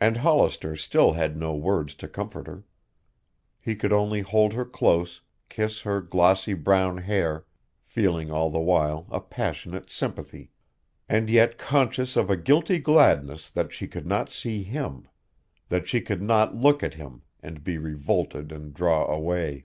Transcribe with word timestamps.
And 0.00 0.18
Hollister 0.18 0.76
still 0.76 1.14
had 1.14 1.36
no 1.36 1.52
words 1.52 1.96
to 1.96 2.06
comfort 2.06 2.46
her. 2.46 2.62
He 3.60 3.74
could 3.74 3.92
only 3.92 4.20
hold 4.20 4.52
her 4.52 4.64
close, 4.64 5.20
kiss 5.48 5.80
her 5.80 6.00
glossy 6.00 6.54
brown 6.54 6.98
hair, 6.98 7.44
feeling 7.84 8.30
all 8.30 8.52
the 8.52 8.60
while 8.60 9.04
a 9.10 9.20
passionate 9.20 9.90
sympathy 9.90 10.52
and 11.08 11.28
yet 11.28 11.58
conscious 11.58 12.14
of 12.16 12.30
a 12.30 12.36
guilty 12.36 12.78
gladness 12.78 13.50
that 13.50 13.72
she 13.72 13.88
could 13.88 14.06
not 14.06 14.30
see 14.30 14.62
him 14.62 15.08
that 15.70 15.88
she 15.88 16.00
could 16.00 16.22
not 16.22 16.54
look 16.54 16.84
at 16.84 16.94
him 16.94 17.22
and 17.40 17.64
be 17.64 17.78
revolted 17.78 18.52
and 18.52 18.72
draw 18.72 19.06
away. 19.12 19.64